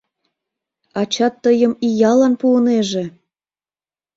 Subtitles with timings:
[1.01, 3.05] Ачат тыйым иялан пуынеже!